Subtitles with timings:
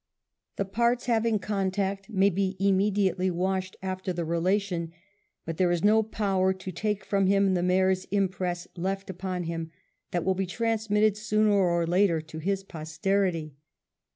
[0.55, 4.91] The parts having contact may be immediately washed after the relation,
[5.45, 9.69] but there is no power to take from him Nthe mare's impress left upon him
[10.09, 13.53] that will be trans mitted sooner or later to his posterity.